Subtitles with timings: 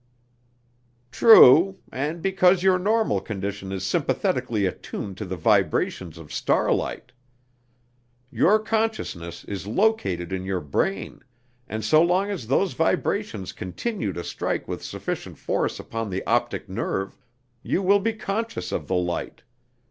[1.11, 7.11] "True, and because your normal condition is sympathetically attuned to the vibrations of starlight.
[8.31, 11.21] Your consciousness is located in your brain,
[11.69, 16.67] and so long as those vibrations continue to strike with sufficient force upon the optic
[16.67, 17.15] nerve,
[17.61, 19.43] you will be conscious of the light.